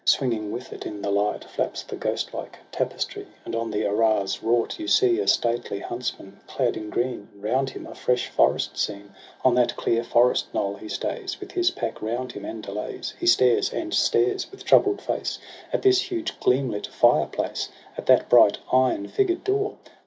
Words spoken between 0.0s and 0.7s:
Swinging